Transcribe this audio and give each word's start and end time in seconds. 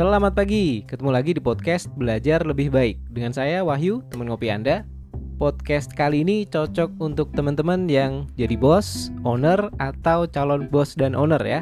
Selamat 0.00 0.32
pagi, 0.32 0.80
ketemu 0.88 1.12
lagi 1.12 1.36
di 1.36 1.44
podcast 1.44 1.92
Belajar 1.92 2.40
Lebih 2.40 2.72
Baik. 2.72 2.96
Dengan 3.12 3.36
saya 3.36 3.60
Wahyu, 3.60 4.00
teman 4.08 4.32
ngopi 4.32 4.48
Anda. 4.48 4.88
Podcast 5.36 5.92
kali 5.92 6.24
ini 6.24 6.48
cocok 6.48 6.96
untuk 7.04 7.28
teman-teman 7.36 7.84
yang 7.84 8.24
jadi 8.32 8.56
bos, 8.56 9.12
owner, 9.28 9.68
atau 9.76 10.24
calon 10.24 10.72
bos 10.72 10.96
dan 10.96 11.12
owner 11.12 11.44
ya. 11.44 11.60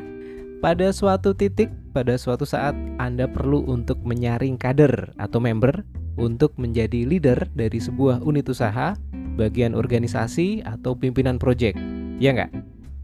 Pada 0.63 0.95
suatu 0.95 1.35
titik, 1.35 1.67
pada 1.91 2.15
suatu 2.15 2.47
saat 2.47 2.79
Anda 3.03 3.27
perlu 3.27 3.67
untuk 3.67 3.99
menyaring 4.07 4.55
kader 4.55 5.19
atau 5.19 5.43
member 5.43 5.83
Untuk 6.15 6.55
menjadi 6.63 7.11
leader 7.11 7.43
dari 7.59 7.83
sebuah 7.83 8.23
unit 8.23 8.47
usaha, 8.47 8.95
bagian 9.35 9.75
organisasi, 9.75 10.63
atau 10.63 10.95
pimpinan 10.95 11.43
proyek 11.43 11.75
Ya 12.23 12.31
nggak? 12.31 12.55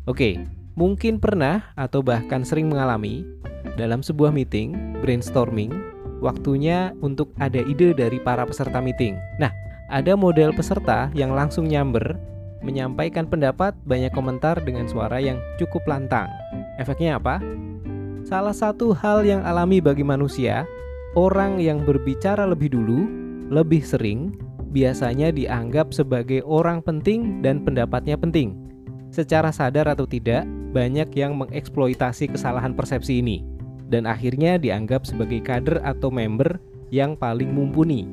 Oke, 0.07 0.46
mungkin 0.74 1.23
pernah 1.23 1.70
atau 1.78 2.02
bahkan 2.02 2.42
sering 2.42 2.70
mengalami 2.70 3.23
dalam 3.78 4.02
sebuah 4.02 4.30
meeting, 4.30 5.01
brainstorming, 5.02 5.70
waktunya 6.23 6.95
untuk 7.02 7.30
ada 7.38 7.62
ide 7.62 7.95
dari 7.95 8.19
para 8.23 8.46
peserta 8.46 8.79
meeting. 8.79 9.18
Nah, 9.38 9.51
ada 9.91 10.15
model 10.15 10.55
peserta 10.55 11.10
yang 11.15 11.34
langsung 11.34 11.66
nyamber, 11.70 12.18
menyampaikan 12.62 13.29
pendapat, 13.29 13.77
banyak 13.87 14.10
komentar 14.15 14.59
dengan 14.62 14.88
suara 14.88 15.20
yang 15.20 15.38
cukup 15.60 15.84
lantang. 15.87 16.30
Efeknya 16.80 17.18
apa? 17.20 17.38
Salah 18.24 18.56
satu 18.56 18.96
hal 18.96 19.23
yang 19.23 19.45
alami 19.45 19.84
bagi 19.84 20.01
manusia, 20.01 20.65
orang 21.12 21.60
yang 21.60 21.84
berbicara 21.84 22.48
lebih 22.48 22.73
dulu, 22.73 23.04
lebih 23.52 23.84
sering, 23.84 24.32
biasanya 24.73 25.30
dianggap 25.30 25.93
sebagai 25.93 26.40
orang 26.49 26.80
penting 26.80 27.45
dan 27.45 27.60
pendapatnya 27.62 28.16
penting. 28.16 28.63
Secara 29.15 29.54
sadar 29.54 29.87
atau 29.87 30.10
tidak, 30.10 30.43
banyak 30.74 31.15
yang 31.15 31.38
mengeksploitasi 31.38 32.34
kesalahan 32.34 32.74
persepsi 32.74 33.23
ini 33.23 33.46
dan 33.87 34.10
akhirnya 34.10 34.59
dianggap 34.59 35.06
sebagai 35.06 35.38
kader 35.38 35.79
atau 35.87 36.10
member 36.10 36.59
yang 36.90 37.15
paling 37.15 37.54
mumpuni. 37.54 38.10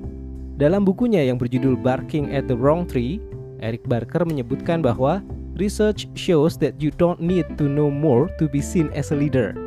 Dalam 0.61 0.85
bukunya 0.85 1.25
yang 1.25 1.41
berjudul 1.41 1.73
Barking 1.73 2.29
at 2.29 2.45
the 2.45 2.53
Wrong 2.53 2.85
Tree, 2.85 3.17
Eric 3.65 3.81
Barker 3.89 4.21
menyebutkan 4.29 4.85
bahwa 4.85 5.25
research 5.57 6.05
shows 6.13 6.53
that 6.61 6.77
you 6.77 6.93
don't 7.01 7.17
need 7.17 7.49
to 7.57 7.65
know 7.65 7.89
more 7.89 8.29
to 8.37 8.45
be 8.45 8.61
seen 8.61 8.93
as 8.93 9.09
a 9.09 9.17
leader. 9.17 9.57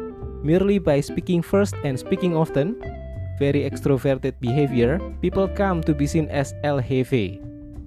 Merely 0.46 0.78
by 0.78 1.02
speaking 1.02 1.42
first 1.42 1.74
and 1.82 1.98
speaking 1.98 2.38
often, 2.38 2.78
very 3.42 3.66
extroverted 3.66 4.38
behavior, 4.38 5.02
people 5.18 5.50
come 5.50 5.82
to 5.82 5.90
be 5.90 6.06
seen 6.06 6.30
as 6.30 6.54
LHV. 6.62 7.42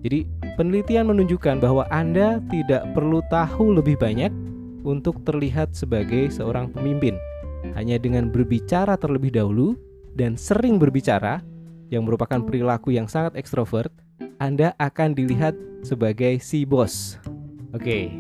Jadi, 0.06 0.30
penelitian 0.56 1.10
menunjukkan 1.10 1.62
bahwa 1.62 1.90
Anda 1.90 2.42
tidak 2.54 2.86
perlu 2.94 3.24
tahu 3.32 3.78
lebih 3.78 3.98
banyak 3.98 4.30
untuk 4.86 5.22
terlihat 5.26 5.74
sebagai 5.74 6.30
seorang 6.30 6.70
pemimpin. 6.70 7.18
Hanya 7.74 7.98
dengan 7.98 8.30
berbicara 8.30 8.96
terlebih 8.96 9.34
dahulu 9.34 9.74
dan 10.14 10.38
sering 10.38 10.78
berbicara, 10.78 11.42
yang 11.88 12.04
merupakan 12.04 12.44
perilaku 12.44 12.96
yang 12.96 13.08
sangat 13.08 13.36
ekstrovert, 13.40 13.92
Anda 14.38 14.76
akan 14.78 15.16
dilihat 15.16 15.56
sebagai 15.82 16.40
si 16.44 16.68
bos. 16.68 17.16
Oke, 17.72 18.12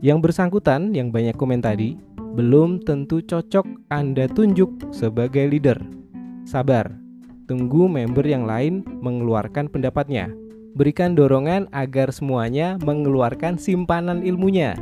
yang 0.00 0.20
bersangkutan 0.24 0.96
yang 0.96 1.12
banyak 1.12 1.36
komen 1.36 1.60
tadi 1.60 1.96
belum 2.16 2.80
tentu 2.86 3.20
cocok 3.20 3.92
Anda 3.92 4.30
tunjuk 4.30 4.94
sebagai 4.94 5.50
leader. 5.50 5.76
Sabar, 6.48 6.88
tunggu 7.44 7.84
member 7.90 8.24
yang 8.24 8.48
lain 8.48 8.86
mengeluarkan 9.02 9.68
pendapatnya. 9.68 10.32
Berikan 10.70 11.18
dorongan 11.18 11.66
agar 11.74 12.14
semuanya 12.14 12.78
mengeluarkan 12.86 13.58
simpanan 13.58 14.22
ilmunya. 14.22 14.78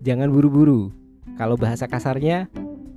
Jangan 0.00 0.32
buru-buru. 0.32 0.88
Kalau 1.36 1.60
bahasa 1.60 1.84
kasarnya, 1.84 2.48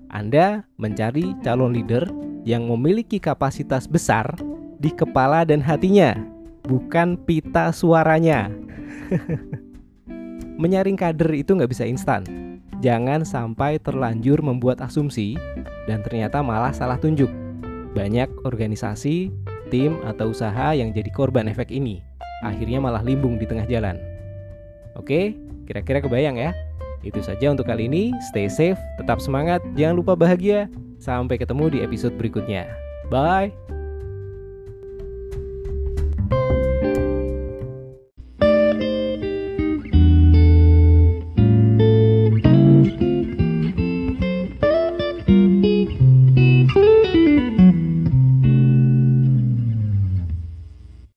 Anda 0.07 0.63
mencari 0.79 1.35
calon 1.43 1.75
leader 1.75 2.07
yang 2.47 2.71
memiliki 2.71 3.19
kapasitas 3.19 3.91
besar 3.91 4.39
di 4.79 4.87
kepala 4.91 5.43
dan 5.43 5.59
hatinya, 5.59 6.15
bukan 6.63 7.19
pita 7.19 7.75
suaranya. 7.75 8.47
Menyaring 10.61 10.95
kader 10.95 11.27
itu 11.35 11.59
nggak 11.59 11.71
bisa 11.75 11.83
instan. 11.83 12.23
Jangan 12.79 13.27
sampai 13.27 13.83
terlanjur 13.83 14.39
membuat 14.39 14.79
asumsi 14.79 15.35
dan 15.91 15.99
ternyata 16.07 16.39
malah 16.39 16.71
salah 16.71 16.99
tunjuk. 16.99 17.31
Banyak 17.91 18.47
organisasi, 18.47 19.31
tim, 19.67 19.99
atau 20.07 20.31
usaha 20.31 20.71
yang 20.71 20.95
jadi 20.95 21.11
korban 21.11 21.51
efek 21.51 21.67
ini. 21.71 22.12
Akhirnya 22.43 22.83
malah 22.83 23.01
limbung 23.01 23.39
di 23.39 23.47
tengah 23.47 23.63
jalan. 23.65 23.95
Oke, 24.99 25.33
kira-kira 25.65 26.03
kebayang 26.03 26.35
ya? 26.35 26.51
Itu 27.01 27.23
saja 27.23 27.51
untuk 27.51 27.67
kali 27.67 27.87
ini. 27.87 28.11
Stay 28.31 28.51
safe, 28.51 28.79
tetap 28.99 29.23
semangat, 29.23 29.63
jangan 29.79 30.03
lupa 30.03 30.13
bahagia. 30.13 30.67
Sampai 30.99 31.39
ketemu 31.39 31.71
di 31.71 31.79
episode 31.83 32.15
berikutnya. 32.15 32.67
Bye. 33.11 33.72